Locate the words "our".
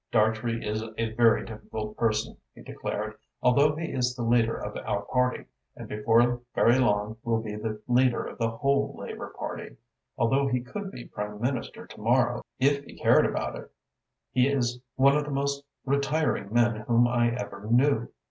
4.77-5.03